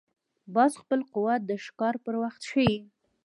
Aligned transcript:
باز 0.55 0.71
خپل 0.81 0.99
قوت 1.13 1.41
د 1.45 1.51
ښکار 1.65 1.95
پر 2.05 2.15
وخت 2.23 2.41
ښيي 2.49 2.77